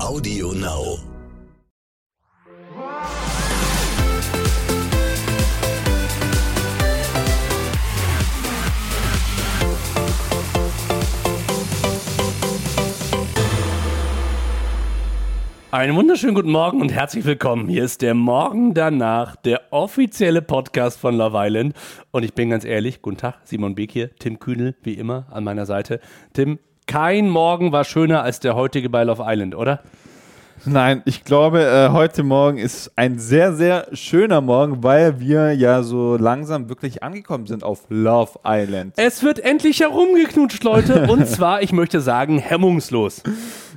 [0.00, 0.98] Audio Now.
[15.70, 17.68] Einen wunderschönen guten Morgen und herzlich willkommen.
[17.68, 21.76] Hier ist der Morgen danach, der offizielle Podcast von Love Island.
[22.10, 25.44] Und ich bin ganz ehrlich, guten Tag, Simon Beek hier, Tim Kühnel, wie immer, an
[25.44, 26.00] meiner Seite.
[26.32, 29.80] Tim, kein Morgen war schöner als der heutige bei Love Island, oder?
[30.66, 35.82] Nein, ich glaube, äh, heute Morgen ist ein sehr, sehr schöner Morgen, weil wir ja
[35.82, 38.94] so langsam wirklich angekommen sind auf Love Island.
[38.96, 41.06] Es wird endlich herumgeknutscht, Leute.
[41.10, 43.22] Und zwar, ich möchte sagen, hemmungslos.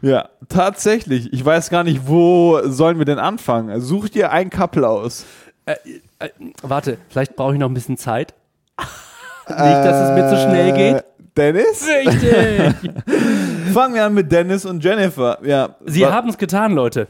[0.01, 1.34] Ja, tatsächlich.
[1.34, 3.81] Ich weiß gar nicht, wo sollen wir denn anfangen?
[3.81, 5.26] Such dir ein Couple aus.
[5.65, 5.76] Äh,
[6.20, 6.29] äh,
[6.62, 8.34] warte, vielleicht brauche ich noch ein bisschen Zeit.
[9.49, 11.03] Nicht, dass es mir zu schnell geht.
[11.38, 11.88] Dennis?
[11.88, 12.91] Richtig.
[13.73, 15.38] Fangen wir an mit Dennis und Jennifer.
[15.46, 17.08] Ja, Sie haben es getan, Leute.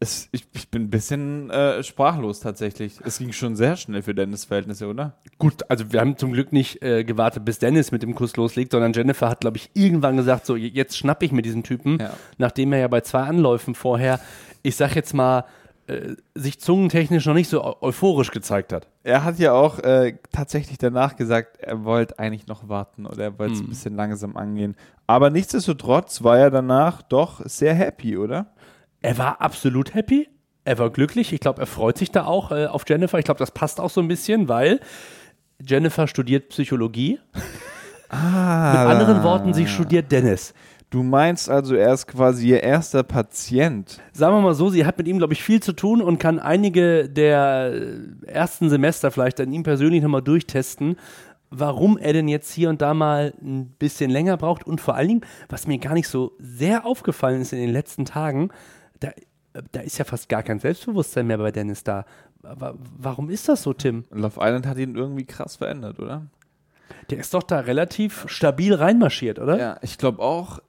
[0.00, 2.98] es, ich, ich bin ein bisschen äh, sprachlos tatsächlich.
[3.04, 5.14] Es ging schon sehr schnell für Dennis Verhältnisse, oder?
[5.38, 8.72] Gut, also wir haben zum Glück nicht äh, gewartet, bis Dennis mit dem Kuss loslegt,
[8.72, 12.10] sondern Jennifer hat, glaube ich, irgendwann gesagt, so jetzt schnapp ich mir diesen Typen, Ja.
[12.38, 14.20] nachdem er ja bei zwei Anläufen vorher,
[14.62, 15.44] ich sag jetzt mal,
[15.88, 18.88] äh, sich zungentechnisch noch nicht so eu euphorisch gezeigt hat.
[19.02, 23.38] Er hat ja auch äh, tatsächlich danach gesagt, er wollte eigentlich noch warten oder er
[23.38, 24.76] wollte es ein bisschen langsam angehen.
[25.06, 28.54] Aber nichtsdestotrotz war er danach doch sehr happy, oder?
[29.00, 30.28] Er war absolut happy,
[30.64, 33.38] er war glücklich, ich glaube, er freut sich da auch äh, auf Jennifer, ich glaube,
[33.38, 34.80] das passt auch so ein bisschen, weil
[35.60, 37.18] Jennifer studiert Psychologie.
[38.10, 40.54] Ah, Mit anderen Worten, sie studiert Dennis.
[40.90, 44.00] Du meinst also, er ist quasi ihr erster Patient.
[44.12, 46.38] sagen wir mal so, sie hat mit ihm, glaube ich, viel zu tun und kann
[46.38, 50.96] einige der äh, ersten Semester vielleicht an ihm persönlich nochmal durchtesten,
[51.50, 55.08] warum er denn jetzt hier und da mal ein bisschen länger braucht und vor allen
[55.08, 58.48] Dingen, was mir gar nicht so sehr aufgefallen ist in den letzten Tagen,
[59.00, 62.06] da, äh, da ist ja fast gar kein Selbstbewusstsein mehr bei Dennis da.
[62.42, 64.04] Aber warum ist das so, Tim?
[64.10, 66.26] Love Island hat ihn irgendwie krass verändert, oder?
[67.10, 69.58] Der ist doch da relativ stabil reinmarschiert, oder?
[69.58, 70.60] Ja, ich glaube auch,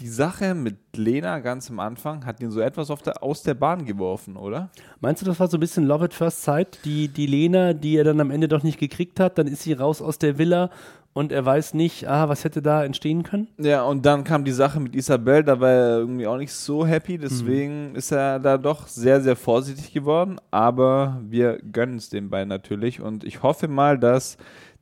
[0.00, 3.54] die Sache mit Lena ganz am Anfang hat ihn so etwas auf der, aus der
[3.54, 4.70] Bahn geworfen, oder?
[5.00, 6.78] Meinst du, das war so ein bisschen Love at First Sight?
[6.84, 9.72] Die, die Lena, die er dann am Ende doch nicht gekriegt hat, dann ist sie
[9.72, 10.70] raus aus der Villa
[11.12, 13.48] und er weiß nicht, ah, was hätte da entstehen können?
[13.58, 16.86] Ja, und dann kam die Sache mit Isabel, da war er irgendwie auch nicht so
[16.86, 22.30] happy, deswegen ist er da doch sehr, sehr vorsichtig geworden, aber wir gönnen es den
[22.30, 24.36] beiden natürlich und ich hoffe mal, dass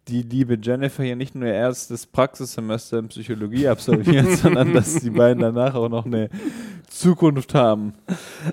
[0.09, 5.11] die liebe Jennifer hier nicht nur ihr erstes Praxissemester in Psychologie absolviert, sondern dass die
[5.11, 6.29] beiden danach auch noch eine
[6.89, 7.95] Zukunft haben.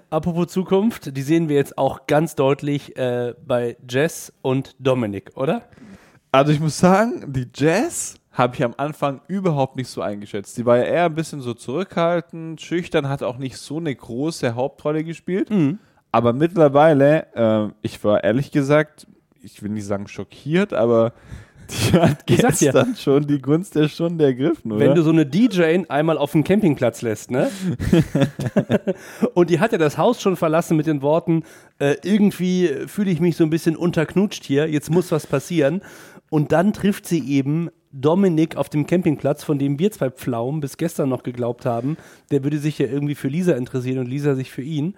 [0.09, 5.63] Apropos Zukunft, die sehen wir jetzt auch ganz deutlich äh, bei Jess und Dominik, oder?
[6.31, 10.57] Also ich muss sagen, die Jazz habe ich am Anfang überhaupt nicht so eingeschätzt.
[10.57, 14.55] Die war ja eher ein bisschen so zurückhaltend, schüchtern, hat auch nicht so eine große
[14.55, 15.51] Hauptrolle gespielt.
[16.11, 19.05] Aber mittlerweile, äh, ich war ehrlich gesagt,
[19.43, 21.13] ich will nicht sagen schockiert, aber
[21.91, 24.85] die hat Ich gestern schon die Gunst der Stunde ergriffen, oder?
[24.85, 27.49] Wenn du so eine DJ einmal auf den Campingplatz lässt, ne?
[29.33, 31.43] und die hat ja das Haus schon verlassen mit den Worten,
[31.79, 35.81] äh, irgendwie fühle ich mich so ein bisschen unterknutscht hier, jetzt muss was passieren.
[36.29, 40.77] Und dann trifft sie eben Dominik auf dem Campingplatz, von dem wir zwei Pflaumen bis
[40.77, 41.95] gestern noch geglaubt haben,
[42.31, 44.95] der würde sich ja irgendwie für Lisa interessieren und Lisa sich für ihn.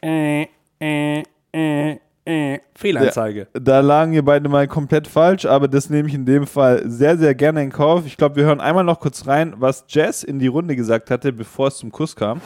[0.00, 0.46] Äh,
[0.80, 1.96] äh, äh,
[2.28, 3.48] äh, Fehlanzeige.
[3.54, 6.82] Ja, da lagen wir beide mal komplett falsch, aber das nehme ich in dem Fall
[6.84, 8.04] sehr, sehr gerne in Kauf.
[8.04, 11.32] Ich glaube, wir hören einmal noch kurz rein, was Jazz in die Runde gesagt hatte,
[11.32, 12.40] bevor es zum Kuss kam.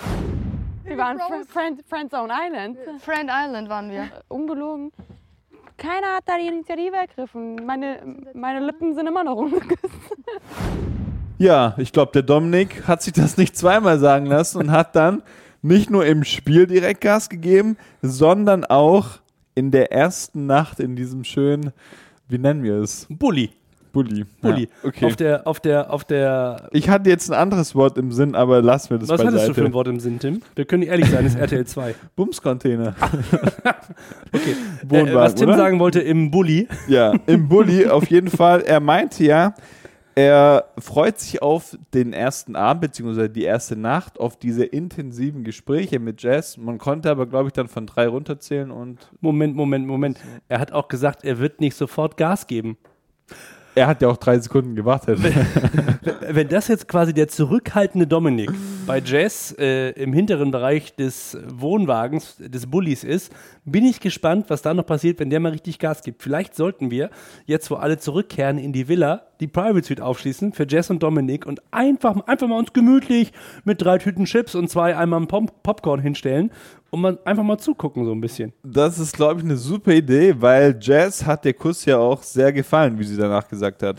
[0.85, 2.79] Wir waren Fr Friend, Friendzone Island.
[3.01, 4.09] Friend Island waren wir.
[4.29, 4.93] Ungelogen.
[5.77, 7.57] Keiner hat da die Initiative ergriffen.
[7.67, 7.99] Meine,
[8.35, 9.83] meine Lippen sind immer noch ungeküsst.
[11.39, 15.25] Ja, ich glaube, der Dominik hat sich das nicht zweimal sagen lassen und hat dann
[15.61, 19.22] nicht nur im Spiel direkt Gas gegeben, sondern auch
[19.55, 21.73] in der ersten Nacht in diesem schönen,
[22.29, 23.07] wie nennen wir es?
[23.09, 23.51] Bulli.
[23.93, 24.25] Bulli.
[24.41, 24.63] Bulli.
[24.63, 25.05] Ja, okay.
[25.05, 28.63] Auf der, auf der, auf der ich hatte jetzt ein anderes Wort im Sinn, aber
[28.63, 29.37] lass mir das Was beiseite.
[29.37, 30.41] hattest du für ein Wort im Sinn, Tim?
[30.55, 31.95] Wir können ehrlich sein, das ist RTL 2.
[32.17, 32.95] Bumscontainer.
[34.35, 34.57] Okay.
[34.89, 35.59] Wohnwagen, äh, was Tim oder?
[35.59, 36.67] sagen wollte im Bulli.
[36.89, 38.63] Ja, im Bulli auf jeden Fall.
[38.63, 39.55] Er meinte ja,
[40.15, 45.99] er freut sich auf den ersten Abend beziehungsweise die erste Nacht, auf diese intensiven Gespräche
[45.99, 46.57] mit Jazz.
[46.57, 50.19] Man konnte aber, glaube ich, dann von drei runterzählen und Moment, Moment, Moment.
[50.49, 52.77] Er hat auch gesagt, er wird nicht sofort Gas geben.
[53.75, 55.19] Er hat ja auch drei Sekunden gewartet.
[56.29, 58.51] Wenn das jetzt quasi der zurückhaltende Dominik
[58.87, 63.33] bei Jess äh, im hinteren Bereich des Wohnwagens, des Bullies ist,
[63.65, 66.23] bin ich gespannt, was da noch passiert, wenn der mal richtig Gas gibt.
[66.23, 67.11] Vielleicht sollten wir,
[67.47, 71.47] jetzt wo alle zurückkehren in die Villa, die Private Suite aufschließen für Jess und Dominik
[71.47, 73.33] und einfach, einfach mal uns gemütlich
[73.65, 76.51] mit drei Tüten Chips und zwei Eimern Pop Popcorn hinstellen
[76.93, 78.53] und mal, einfach mal zugucken so ein bisschen.
[78.63, 82.53] Das ist, glaube ich, eine super Idee, weil Jess hat der Kuss ja auch sehr
[82.53, 83.97] gefallen, wie sie danach gesagt hat.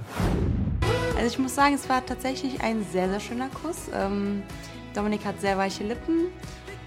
[1.18, 3.90] Also ich muss sagen, es war tatsächlich ein sehr, sehr schöner Kuss.
[3.94, 4.44] Ähm,
[4.94, 6.28] Dominik hat sehr weiche Lippen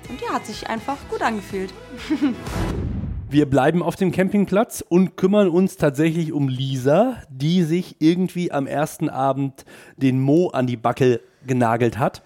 [0.09, 1.75] und ja, hat sich einfach gut angefühlt.
[3.29, 8.69] Wir bleiben auf dem Campingplatz und kümmern uns tatsächlich um Lisa, die sich irgendwie am
[8.69, 9.65] ersten Abend
[9.97, 12.23] den Mo an die Backe genagelt hat.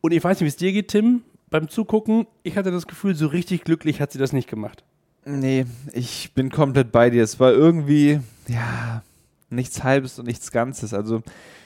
[0.00, 1.22] Und ich weiß nicht, wie es dir geht, Tim,
[1.54, 2.26] beim Zugucken.
[2.42, 4.82] Ich hatte das Gefühl, so richtig glücklich hat sie das nicht gemacht.
[5.24, 7.22] Nee, ich bin komplett bei dir.
[7.22, 8.18] Es war irgendwie,
[8.48, 9.04] ja,
[9.50, 10.92] nichts Halbes und nichts Ganzes.
[10.92, 11.22] Also,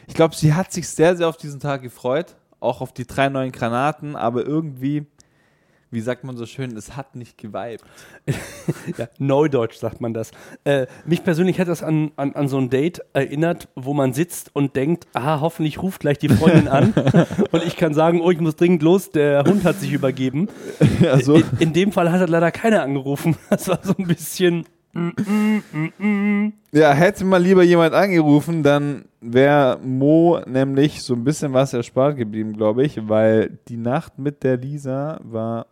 [0.07, 2.37] ich glaube, sie hat sich sehr, sehr auf diesen Tag gefreut.
[2.61, 5.07] Auch auf die drei neuen Granaten, aber irgendwie,
[5.91, 7.85] wie sagt man so schön, es hat nicht geweibt.
[8.99, 10.33] ja, Neudeutsch sagt man das.
[10.65, 14.55] Äh, mich persönlich hat das an, an, an so ein Date erinnert, wo man sitzt
[14.55, 16.93] und denkt, aha, hoffentlich ruft gleich die Freundin an
[17.53, 20.49] und ich kann sagen, oh, ich muss dringend los, der Hund hat sich übergeben.
[21.09, 23.37] Also, In, in dem Fall hat leider keiner angerufen.
[23.51, 24.65] Das war so ein bisschen.
[26.73, 32.17] ja, hätte mal lieber jemand angerufen, dann wäre Mo nämlich so ein bisschen was erspart
[32.17, 35.67] geblieben, glaube ich, weil die Nacht mit der Lisa war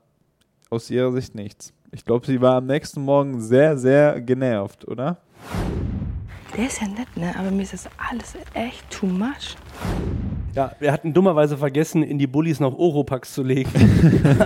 [0.70, 1.72] aus ihrer Sicht nichts.
[1.92, 5.18] Ich glaube, sie war am nächsten Morgen sehr, sehr genervt, oder?
[6.56, 7.34] Der ist ja nett, ne?
[7.38, 9.56] Aber mir ist das alles echt too much.
[10.54, 13.70] Ja, wir hatten dummerweise vergessen, in die Bullis noch Oropax zu legen.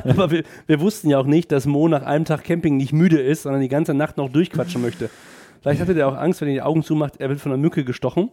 [0.04, 3.20] Aber wir, wir wussten ja auch nicht, dass Mo nach einem Tag Camping nicht müde
[3.20, 5.08] ist, sondern die ganze Nacht noch durchquatschen möchte.
[5.62, 7.84] Vielleicht hatte der auch Angst, wenn er die Augen zumacht, er wird von einer Mücke
[7.84, 8.30] gestochen.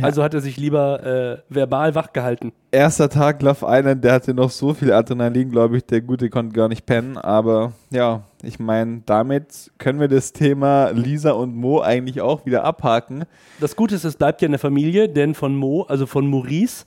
[0.00, 2.52] Also hat er sich lieber äh, verbal wach gehalten.
[2.70, 6.54] Erster Tag Love Island, der hatte noch so viel Adrenalin, glaube ich, der Gute konnte
[6.54, 7.18] gar nicht pennen.
[7.18, 12.62] Aber ja, ich meine, damit können wir das Thema Lisa und Mo eigentlich auch wieder
[12.64, 13.24] abhaken.
[13.58, 16.84] Das Gute ist, es bleibt ja in der Familie, denn von Mo, also von Maurice,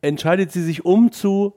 [0.00, 1.54] entscheidet sie sich um zu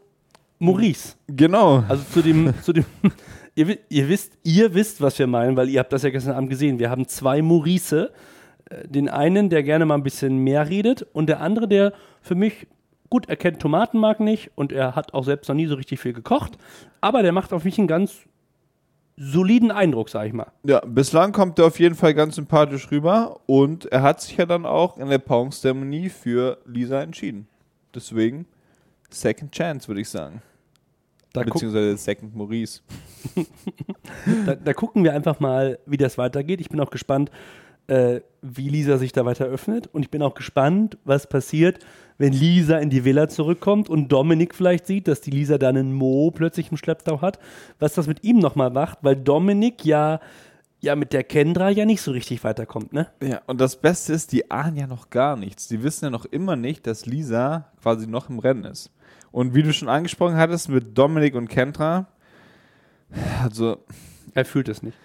[0.59, 1.15] Maurice.
[1.27, 1.83] Genau.
[1.87, 2.85] Also zu dem, zu dem,
[3.55, 6.51] ihr, ihr wisst, ihr wisst, was wir meinen, weil ihr habt das ja gestern Abend
[6.51, 6.77] gesehen.
[6.77, 8.11] Wir haben zwei Maurice.
[8.85, 12.67] Den einen, der gerne mal ein bisschen mehr redet und der andere, der für mich
[13.09, 16.13] gut erkennt, Tomaten mag nicht und er hat auch selbst noch nie so richtig viel
[16.13, 16.57] gekocht,
[16.99, 18.21] aber der macht auf mich einen ganz
[19.17, 20.51] soliden Eindruck, sag ich mal.
[20.63, 24.45] Ja, bislang kommt er auf jeden Fall ganz sympathisch rüber und er hat sich ja
[24.45, 27.47] dann auch in der Paarungszeremonie für Lisa entschieden.
[27.93, 28.47] Deswegen
[29.09, 30.41] Second Chance, würde ich sagen.
[31.33, 32.81] Da, Beziehungsweise Second Maurice.
[34.45, 36.61] da, da gucken wir einfach mal, wie das weitergeht.
[36.61, 37.31] Ich bin auch gespannt,
[37.88, 39.88] äh, wie Lisa sich da weiter öffnet.
[39.88, 41.80] Und ich bin auch gespannt, was passiert,
[42.18, 45.94] wenn Lisa in die Villa zurückkommt und Dominik vielleicht sieht, dass die Lisa dann einen
[45.94, 47.39] Mo plötzlich im Schlepptau hat.
[47.80, 50.19] Was das mit ihm nochmal macht, weil Dominik ja,
[50.81, 53.07] ja mit der Kendra ja nicht so richtig weiterkommt, ne?
[53.21, 55.68] Ja, und das Beste ist, die ahnen ja noch gar nichts.
[55.68, 58.91] Die wissen ja noch immer nicht, dass Lisa quasi noch im Rennen ist.
[59.31, 62.07] Und wie du schon angesprochen hattest mit Dominik und Kendra,
[63.41, 63.77] also
[64.33, 64.97] Er fühlt es nicht.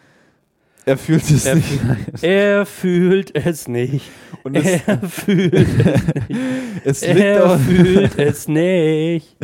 [0.88, 1.80] Er fühlt es Er, nicht.
[2.22, 4.04] er fühlt es nicht.
[4.42, 9.36] Und es, Er fühlt es es, liegt Er auch, fühlt es nicht.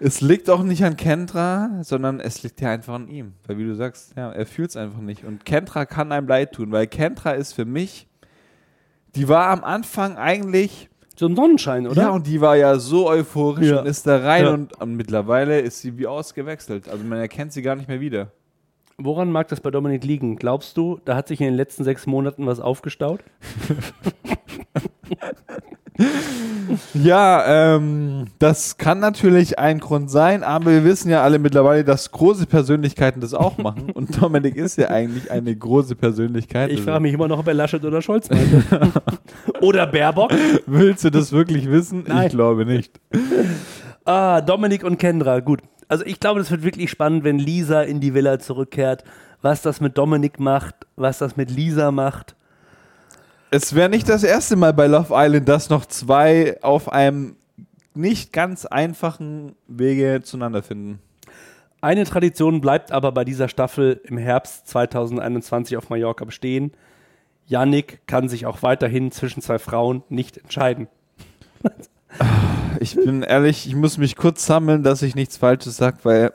[0.00, 3.32] es liegt auch nicht an Kendra, sondern es liegt ja einfach an ihm.
[3.46, 5.24] Weil wie du sagst, ja, er fühlt es einfach nicht.
[5.24, 8.06] Und Kendra kann einem leid tun, weil Kendra ist für mich,
[9.14, 12.02] die war am Anfang eigentlich So ein Sonnenschein, oder?
[12.02, 13.80] Ja, und die war ja so euphorisch Ja.
[13.80, 14.50] und ist da rein Ja.
[14.52, 16.88] und, und mittlerweile ist sie wie ausgewechselt.
[16.88, 18.30] Also man erkennt sie gar nicht mehr wieder.
[19.00, 20.34] Woran mag das bei Dominik liegen?
[20.36, 23.20] Glaubst du, da hat sich in den letzten sechs Monaten was aufgestaut?
[26.94, 32.12] Ja, ähm, das kann natürlich ein Grund sein, aber wir wissen ja alle mittlerweile, dass
[32.12, 33.90] große Persönlichkeiten das auch machen.
[33.94, 36.70] Und Dominik ist ja eigentlich eine große Persönlichkeit.
[36.70, 38.62] Ich Also, frage mich immer noch, ob er Laschet oder Scholz meinte.
[39.60, 40.30] oder Baerbock.
[40.66, 42.04] Willst du das wirklich wissen?
[42.06, 42.26] Nein.
[42.26, 43.00] Ich glaube nicht.
[44.04, 45.60] Ah, Dominik und Kendra, gut.
[45.88, 49.04] Also ich glaube, das wird wirklich spannend, wenn Lisa in die Villa zurückkehrt.
[49.40, 52.34] Was das mit Dominik macht, was das mit Lisa macht.
[53.50, 57.36] Es wäre nicht das erste Mal bei Love Island, dass noch zwei auf einem
[57.94, 61.00] nicht ganz einfachen Wege zueinander finden.
[61.80, 66.72] Eine Tradition bleibt aber bei dieser Staffel im Herbst 2021 auf Mallorca bestehen.
[67.46, 70.88] Yannick kann sich auch weiterhin zwischen zwei Frauen nicht entscheiden.
[72.80, 76.32] Ich bin ehrlich, ich muss mich kurz sammeln, dass ich nichts Falsches sage, weil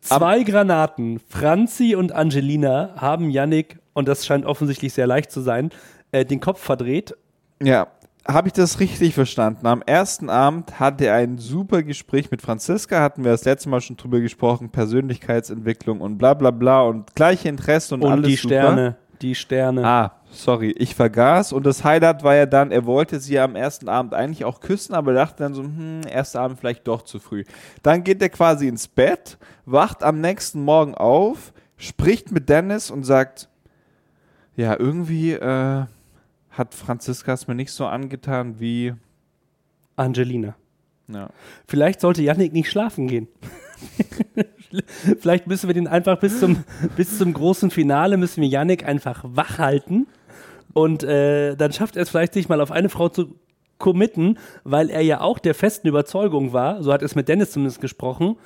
[0.00, 5.70] Zwei Granaten, Franzi und Angelina, haben Yannick, und das scheint offensichtlich sehr leicht zu sein,
[6.12, 7.14] äh, den Kopf verdreht.
[7.62, 7.88] ja,
[8.26, 9.66] habe ich das richtig verstanden?
[9.66, 13.82] Am ersten Abend hatte er ein super Gespräch mit Franziska, hatten wir das letzte Mal
[13.82, 18.36] schon drüber gesprochen, Persönlichkeitsentwicklung und bla bla bla und gleiche Interessen und, Und alles die
[18.36, 18.96] super.
[19.24, 19.86] Die Sterne.
[19.86, 21.54] Ah, sorry, ich vergaß.
[21.54, 24.92] Und das Highlight war ja dann, er wollte sie am ersten Abend eigentlich auch küssen,
[24.92, 27.44] aber dachte dann so, hm, erster Abend vielleicht doch zu früh.
[27.82, 33.04] Dann geht er quasi ins Bett, wacht am nächsten Morgen auf, spricht mit Dennis und
[33.04, 33.48] sagt,
[34.56, 35.86] ja, irgendwie äh,
[36.50, 38.92] hat Franziska es mir nicht so angetan wie,
[39.96, 40.54] Angelina.
[41.08, 41.30] ja.
[41.66, 43.28] Vielleicht sollte Yannick nicht schlafen gehen.
[45.20, 46.64] Vielleicht müssen wir den einfach bis zum,
[46.96, 50.06] bis zum großen Finale, müssen wir Yannick einfach wach halten.
[50.72, 53.36] Und äh, dann schafft er es vielleicht, sich mal auf eine Frau zu
[53.78, 57.52] committen, weil er ja auch der festen Überzeugung war, so hat er es mit Dennis
[57.52, 58.36] zumindest gesprochen,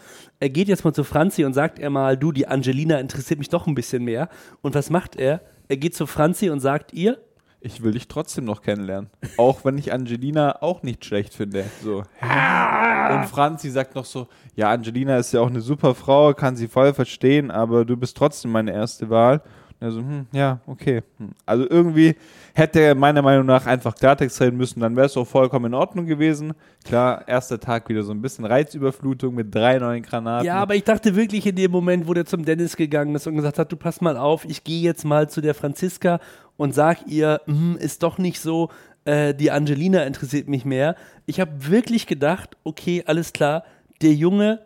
[0.41, 3.49] er geht jetzt mal zu Franzi und sagt er mal, du, die Angelina interessiert mich
[3.49, 4.29] doch ein bisschen mehr.
[4.63, 5.41] Und was macht er?
[5.69, 7.19] Er geht zu Franzi und sagt ihr,
[7.61, 9.11] Ich will dich trotzdem noch kennenlernen.
[9.37, 11.65] Auch wenn ich Angelina auch nicht schlecht finde.
[11.83, 11.99] So.
[11.99, 16.69] Und Franzi sagt noch so, ja, Angelina ist ja auch eine super Frau, kann sie
[16.69, 19.43] voll verstehen, aber du bist trotzdem meine erste Wahl.
[19.81, 21.03] Und er so, hm, ja, okay.
[21.19, 21.31] Hm.
[21.47, 22.17] Also irgendwie
[22.55, 25.75] hätte er meiner Meinung nach einfach Klartext reden müssen, dann wäre es auch vollkommen in
[25.75, 26.53] Ordnung gewesen.
[26.85, 30.47] Klar, erster Tag wieder so ein bisschen Reizüberflutung mit drei neuen Granaten.
[30.47, 33.37] Ja, aber ich dachte wirklich in dem Moment, wo der zum Dennis gegangen ist und
[33.37, 36.19] gesagt hat, du pass mal auf, ich gehe jetzt mal zu der Franziska
[36.57, 38.71] und sag ihr, hm, ist doch nicht so,
[39.05, 40.97] äh, die Angelina interessiert mich mehr.
[41.27, 43.63] Ich habe wirklich gedacht, okay, alles klar,
[44.03, 44.61] der Junge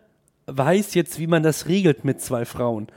[0.47, 2.87] weiß jetzt, wie man das regelt mit zwei Frauen.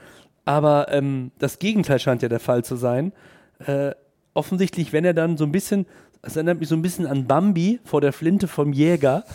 [0.47, 3.11] Aber ähm, das Gegenteil scheint ja der Fall zu sein.
[3.59, 3.91] Äh,
[4.33, 5.85] offensichtlich, wenn er dann so ein bisschen,
[6.21, 9.25] es erinnert mich so ein bisschen an Bambi vor der Flinte vom Jäger,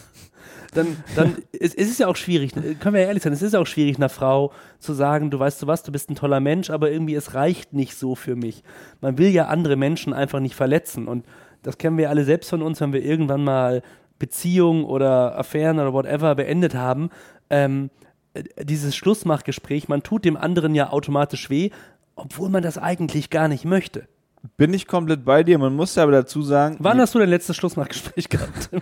[0.73, 3.43] dann, dann es, es ist ja auch schwierig, ne, können wir ja ehrlich sein, es
[3.43, 6.41] ist auch schwierig, einer Frau zu sagen, du weißt du was, du bist ein toller
[6.41, 8.63] Mensch, aber irgendwie es reicht nicht so für mich.
[9.03, 11.27] Man will ja andere Menschen einfach nicht verletzen und
[11.63, 13.83] das kennen wir alle selbst von uns, wenn wir irgendwann mal
[14.19, 17.11] Beziehungen oder Affären oder whatever beendet haben.
[17.51, 18.12] Ähm, äh,
[18.61, 21.71] dieses Schlussmachgespräch, man tut dem anderen ja automatisch weh,
[22.15, 24.09] obwohl man das eigentlich gar nicht möchte.
[24.57, 25.59] Bin ich komplett bei dir.
[25.59, 28.71] Man muss ja aber dazu sagen, Wann hast du dein letztes Schlussmachgespräch gehabt?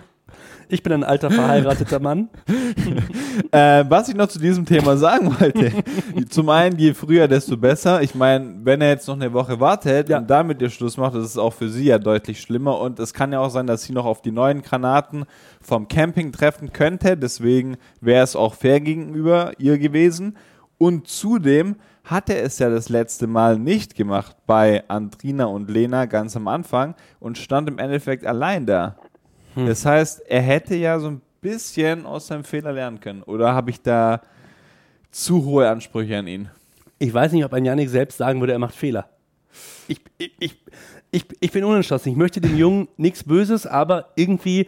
[0.73, 2.29] Ich bin ein alter verheirateter Mann.
[3.51, 5.71] Äh, was ich noch zu diesem Thema sagen wollte.
[6.29, 8.01] Zum einen, je früher, desto besser.
[8.01, 10.19] Ich meine, wenn er jetzt noch eine Woche wartet Ja.
[10.19, 12.79] und damit ihr Schluss macht, das ist auch für sie ja deutlich schlimmer.
[12.79, 15.25] Und es kann ja auch sein, dass sie noch auf die neuen Granaten
[15.61, 17.17] vom Camping treffen könnte.
[17.17, 20.37] Deswegen wäre es auch fair gegenüber ihr gewesen.
[20.81, 26.05] Und zudem hat er es ja das letzte Mal nicht gemacht bei Andrina und Lena
[26.05, 28.95] ganz am Anfang und stand im Endeffekt allein da.
[29.55, 33.21] Das heißt, er hätte ja so ein bisschen aus seinem Fehler lernen können.
[33.21, 34.21] Oder habe ich da
[35.11, 36.49] zu hohe Ansprüche an ihn?
[36.97, 39.07] Ich weiß nicht, ob ein Janik selbst sagen würde, er macht Fehler.
[39.87, 40.65] Ich, ich, ich,
[41.11, 42.09] ich, ich bin unentschlossen.
[42.09, 44.67] Ich möchte dem Jungen nichts Böses, aber irgendwie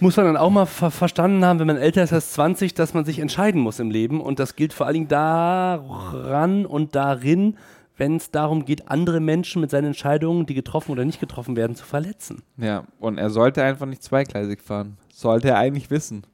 [0.00, 2.94] muss man dann auch mal ver verstanden haben, wenn man älter ist als 20, dass
[2.94, 4.20] man sich entscheiden muss im Leben.
[4.20, 7.56] Und das gilt vor allen Dingen daran und darin,
[7.96, 11.76] wenn es darum geht, andere Menschen mit seinen Entscheidungen, die getroffen oder nicht getroffen werden,
[11.76, 12.42] zu verletzen.
[12.56, 14.96] Ja, und er sollte einfach nicht zweigleisig fahren.
[15.12, 16.24] Sollte er eigentlich wissen.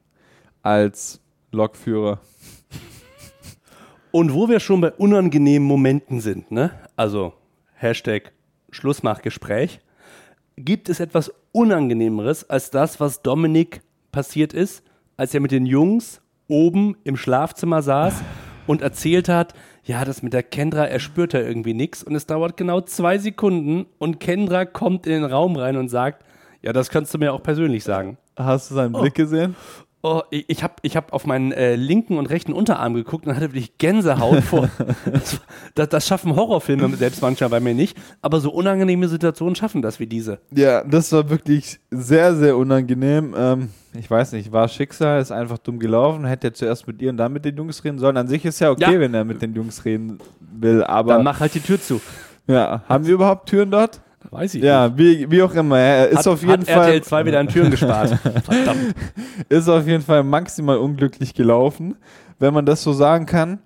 [0.61, 1.19] Als
[1.51, 2.19] Lokführer.
[4.11, 6.71] Und wo wir schon bei unangenehmen Momenten sind, ne?
[6.95, 7.33] Also
[7.73, 8.31] Hashtag
[8.71, 9.81] Schlussmachgespräch,
[10.57, 14.83] gibt es etwas Unangenehmeres als das, was Dominik passiert ist,
[15.15, 18.21] als er mit den Jungs oben im Schlafzimmer saß
[18.67, 22.25] und erzählt hat, ja, das mit der Kendra, er spürt da irgendwie nichts und es
[22.25, 26.25] dauert genau zwei Sekunden und Kendra kommt in den Raum rein und sagt,
[26.61, 28.17] ja, das kannst du mir auch persönlich sagen.
[28.35, 29.55] Hast du seinen Blick gesehen?
[30.03, 33.35] Oh, ich, ich habe ich hab auf meinen äh, linken und rechten Unterarm geguckt und
[33.35, 34.69] hatte wirklich Gänsehaut vor.
[35.11, 35.41] das,
[35.73, 39.99] das, das schaffen Horrorfilme selbst manchmal bei mir nicht, aber so unangenehme Situationen schaffen das
[39.99, 40.39] wie diese.
[40.51, 43.33] Ja, das war wirklich sehr, sehr unangenehm.
[43.35, 46.25] Ähm, ich weiß nicht, war Schicksal, ist einfach dumm gelaufen.
[46.25, 48.17] Hätte er zuerst mit ihr und dann mit den Jungs reden sollen.
[48.17, 48.99] An sich ist ja okay, Ja.
[48.99, 51.99] wenn er mit den Jungs reden will, aber Dann mach halt die Tür zu.
[52.45, 53.99] ja, haben wir überhaupt Türen dort?
[54.29, 55.79] Weiß ich Ja, wie, wie auch immer.
[55.79, 58.09] Er ist Hat, auf jeden hat Fall RTL 2 wieder an Türen gespart.
[58.43, 58.93] Verdammt.
[59.49, 61.95] ist auf jeden Fall maximal unglücklich gelaufen,
[62.39, 63.59] wenn man das so sagen kann.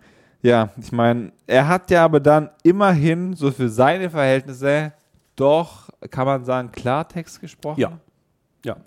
[0.43, 4.93] Ja, ich meine, er hat ja aber dann immerhin so für seine Verhältnisse
[5.35, 7.79] doch, kann man sagen, Klartext gesprochen.
[7.79, 7.99] Ja.
[8.65, 8.77] Ja.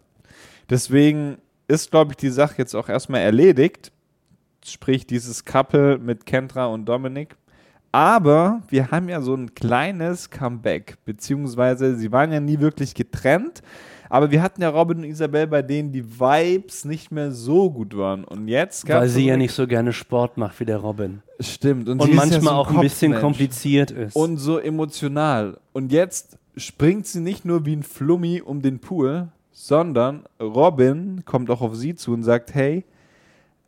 [0.69, 1.39] Deswegen
[1.69, 3.93] ist, glaube ich, die Sache jetzt auch erstmal erledigt.
[4.65, 7.37] Sprich, dieses Couple mit Kendra und Dominik.
[7.95, 13.63] Aber wir haben ja so ein kleines Comeback, beziehungsweise sie waren ja nie wirklich getrennt.
[14.11, 17.97] Aber wir hatten ja Robin und Isabel, bei denen die Vibes nicht mehr so gut
[17.97, 18.25] waren.
[18.25, 21.23] Und jetzt Weil sie ja nicht so gerne Sport macht wie der Robin.
[21.39, 21.89] Stimmt.
[21.89, 24.17] Und, Und ist ja manchmal so auch ein bisschen kompliziert ist.
[24.17, 25.61] Und so emotional.
[25.73, 31.49] Und jetzt springt sie nicht nur wie ein Flummi um den Pool, sondern Robin kommt
[31.49, 32.85] auch auf sie zu und sagt, hey,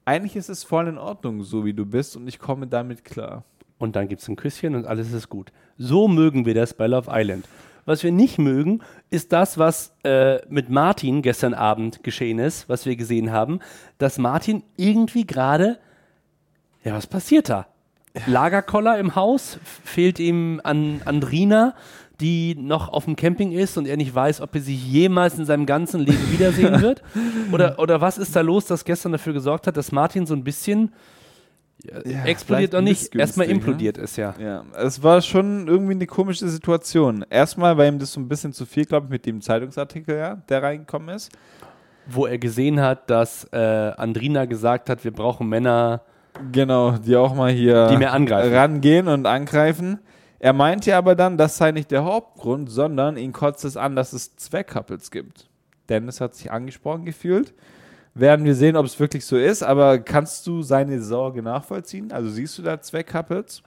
[0.05, 3.45] eigentlich ist es voll in Ordnung, so wie du bist und ich komme damit klar.
[3.79, 5.53] Und dann gibt es ein Küsschen und alles ist gut.
[5.77, 7.47] So mögen wir das bei Love Island.
[7.85, 8.81] Was wir nicht mögen,
[9.11, 13.61] ist das, was äh, mit Martin gestern Abend geschehen ist, was wir gesehen haben,
[13.99, 15.79] dass Martin irgendwie gerade,
[16.83, 17.67] ja, was passiert da?
[18.27, 21.75] Lagerkoller im Haus, fehlt ihm an Andrina,
[22.21, 25.45] die noch auf dem Camping ist und er nicht weiß, ob er sie jemals in
[25.45, 27.03] seinem ganzen Leben wiedersehen wird?
[27.53, 30.43] Oder, oder was ist da los, das gestern dafür gesorgt hat, dass Martin so ein
[30.43, 30.93] bisschen
[31.85, 33.53] ja, explodiert auch nicht, erstmal ne?
[33.53, 34.35] implodiert ist, ja.
[34.41, 37.25] Ja, es war schon irgendwie eine komische Situation.
[37.29, 40.37] Erstmal, weil ihm das so ein bisschen zu viel, glaube ich, mit dem Zeitungsartikel, ja,
[40.49, 41.31] der reingekommen ist.
[42.07, 46.03] Wo er gesehen hat, dass äh, Andrina gesagt hat, wir brauchen Männer,
[46.53, 48.55] Genau, die auch mal hier Die mehr angreifen.
[48.55, 50.01] rangehen und angreifen.
[50.39, 54.13] Er meinte aber dann, das sei nicht der Hauptgrund, sondern ihn kotzt es an, dass
[54.13, 55.49] es Zweckcouples gibt.
[55.89, 57.55] Dennis hat sich angesprochen gefühlt.
[58.19, 62.13] Werden wir sehen, ob es wirklich so ist, aber kannst du seine Sorge nachvollziehen?
[62.13, 63.63] Also siehst du da Zweckcouples?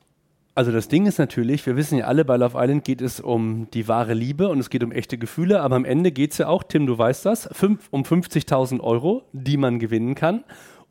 [0.55, 3.67] Also das Ding ist natürlich, wir wissen ja alle, bei Love Island geht es um
[3.75, 6.47] die wahre Liebe und es geht um echte Gefühle, aber am Ende geht es ja
[6.47, 10.43] auch, Tim, du weißt das, fünf, um 50.000 Euro, die man gewinnen kann.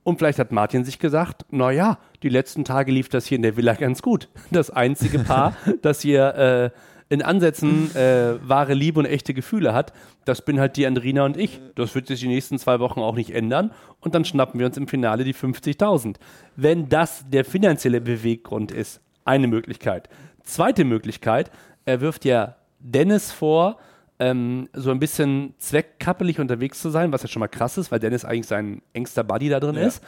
[0.04, 3.56] Und vielleicht hat Martin sich gesagt, naja, die letzten Tage lief das hier in der
[3.56, 4.28] Villa ganz gut.
[4.52, 6.70] Das einzige Paar, das hier äh,
[7.10, 9.92] in Ansätzen äh, wahre Liebe und echte Gefühle hat,
[10.26, 11.60] das bin halt die Andrina und ich.
[11.74, 13.72] Das wird sich die nächsten zwei Wochen auch nicht ändern.
[14.00, 16.16] Und dann schnappen wir uns im Finale die 50.000.
[16.56, 20.08] Wenn das der finanzielle Beweggrund ist, eine Möglichkeit.
[20.42, 21.50] Zweite Möglichkeit,
[21.86, 23.78] er wirft ja Dennis vor,
[24.18, 28.00] ähm, so ein bisschen zweckkappelig unterwegs zu sein, was ja schon mal krass ist, weil
[28.00, 29.82] Dennis eigentlich sein engster Buddy da drin Ja.
[29.86, 30.02] ist.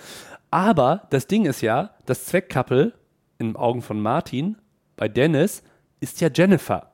[0.50, 2.92] Aber das Ding ist ja, das Zweckkappel
[3.38, 4.56] in den Augen von Martin
[4.96, 5.62] bei Dennis
[6.00, 6.89] ist ja Jennifer.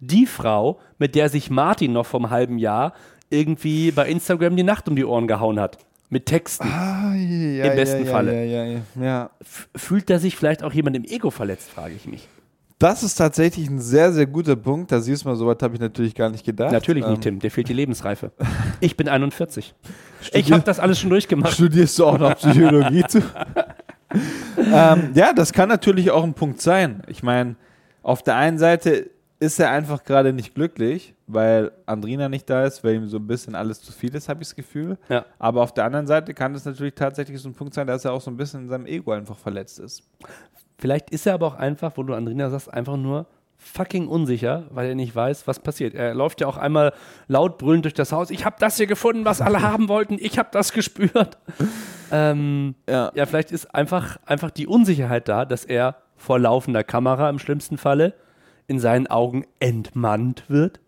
[0.00, 2.94] Die Frau, mit der sich Martin noch vom halben Jahr
[3.28, 5.78] irgendwie bei Instagram die Nacht um die Ohren gehauen hat.
[6.08, 6.66] Mit Texten.
[6.66, 8.44] Ah, ja, Im besten Falle.
[8.44, 9.02] Ja, ja, ja.
[9.02, 9.30] ja.
[9.76, 12.26] Fühlt da sich vielleicht auch jemand im Ego verletzt, frage ich mich.
[12.80, 14.90] Das ist tatsächlich ein sehr, sehr guter Punkt.
[14.90, 16.72] Da siehst du mal, so weit habe ich natürlich gar nicht gedacht.
[16.72, 17.38] Natürlich Ähm, nicht, Tim.
[17.38, 18.32] Dir fehlt die Lebensreife.
[18.80, 19.74] Ich bin 41.
[20.32, 21.52] Ich habe das alles schon durchgemacht.
[21.52, 23.18] Studierst du auch noch Psychologie zu?
[24.72, 27.02] ähm, ja, das kann natürlich auch ein Punkt sein.
[27.06, 27.56] Ich meine,
[28.02, 32.84] auf der einen Seite ist er einfach gerade nicht glücklich, weil Andrina nicht da ist,
[32.84, 34.98] weil ihm so ein bisschen alles zu viel ist, habe ich das Gefühl.
[35.08, 35.24] Ja.
[35.38, 38.12] Aber auf der anderen Seite kann es natürlich tatsächlich so ein Punkt sein, dass er
[38.12, 40.02] auch so ein bisschen in seinem Ego einfach verletzt ist.
[40.78, 43.26] Vielleicht ist er aber auch einfach, wo du Andrina sagst, einfach nur
[43.56, 45.94] fucking unsicher, weil er nicht weiß, was passiert.
[45.94, 46.92] Er läuft ja auch einmal
[47.28, 48.30] laut brüllend durch das Haus.
[48.30, 50.16] Ich habe das hier gefunden, was alle haben wollten.
[50.18, 51.38] Ich habe das gespürt.
[52.12, 53.12] Ähm, Ja.
[53.14, 57.78] ja, vielleicht ist einfach, einfach die Unsicherheit da, dass er vor laufender Kamera im schlimmsten
[57.78, 58.14] Falle
[58.70, 60.78] in seinen Augen entmannt wird.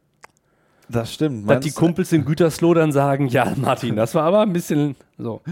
[0.89, 1.51] Das stimmt.
[1.51, 5.43] Dass die Kumpels in Gütersloh dann sagen, ja, Martin, das war aber ein bisschen so.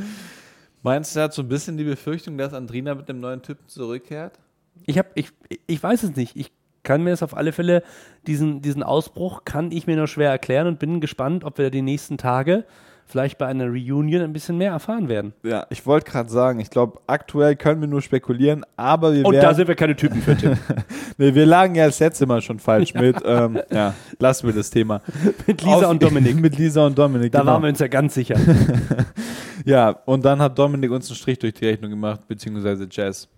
[0.83, 3.67] meinst du, er hat so ein bisschen die Befürchtung, dass Andrina mit dem neuen Typen
[3.67, 4.39] zurückkehrt?
[4.87, 5.31] Ich habe, ich,
[5.67, 6.37] ich weiß es nicht.
[6.37, 6.53] Ich
[6.85, 7.83] kann mir das auf alle Fälle,
[8.29, 11.83] diesen, diesen Ausbruch kann ich mir nur schwer erklären und bin gespannt, ob wir die
[11.83, 12.65] nächsten Tage
[13.11, 15.33] vielleicht bei einer Reunion ein bisschen mehr erfahren werden.
[15.43, 19.35] Ja, ich wollte gerade sagen, ich glaube, aktuell können wir nur spekulieren, aber wir Und
[19.35, 19.45] werden...
[19.45, 20.57] da sind wir keine Typen für Tim.
[21.19, 23.17] Nee, wir lagen ja das letzte Mal schon falsch mit.
[23.25, 25.03] Ähm, ja, lassen wir das Thema.
[25.47, 26.41] Mit Lisa Auf- und Dominik.
[26.41, 27.31] mit Lisa und Dominik.
[27.33, 27.53] Da genau.
[27.53, 28.37] waren wir uns ja ganz sicher.
[29.65, 33.29] Ja, und dann hat Dominik uns einen Strich durch die Rechnung gemacht, beziehungsweise Jazz.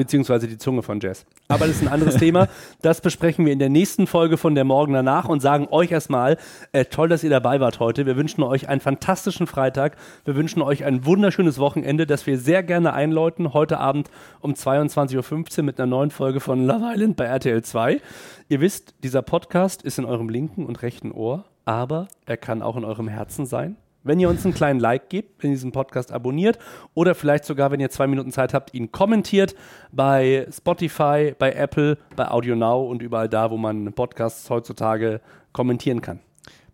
[0.00, 1.26] Beziehungsweise die Zunge von Jazz.
[1.48, 2.48] Aber das ist ein anderes Thema.
[2.80, 6.38] Das besprechen wir in der nächsten Folge von der Morgen danach und sagen euch erstmal,
[6.72, 8.06] äh, toll, dass ihr dabei wart heute.
[8.06, 9.98] Wir wünschen euch einen fantastischen Freitag.
[10.24, 13.52] Wir wünschen euch ein wunderschönes Wochenende, das wir sehr gerne einläuten.
[13.52, 14.10] Heute Abend
[14.40, 18.00] um 22.15 Uhr mit einer neuen Folge von Love Island bei RTL 2.
[18.48, 22.78] Ihr wisst, dieser Podcast ist in eurem linken und rechten Ohr, aber er kann auch
[22.78, 23.76] in eurem Herzen sein.
[24.02, 26.58] Wenn ihr uns einen kleinen Like gebt, wenn ihr diesen Podcast abonniert
[26.94, 29.54] oder vielleicht sogar, wenn ihr zwei Minuten Zeit habt, ihn kommentiert
[29.92, 35.20] bei Spotify, bei Apple, bei Audio Now und überall da, wo man Podcasts heutzutage
[35.52, 36.20] kommentieren kann.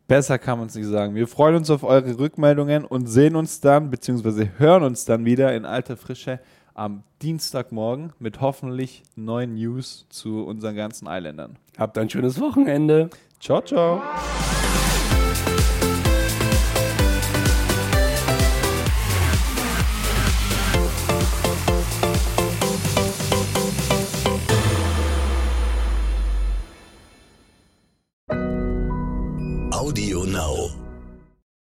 [0.08, 1.16] Besser kann man es nicht sagen.
[1.16, 5.54] Wir freuen uns auf eure Rückmeldungen und sehen uns dann, beziehungsweise hören uns dann wieder
[5.54, 6.38] in alter Frische
[6.74, 11.58] am Dienstagmorgen mit hoffentlich neuen News zu unseren ganzen Eiländern.
[11.78, 13.10] Habt ein schönes Wochenende.
[13.40, 14.00] Ciao, ciao.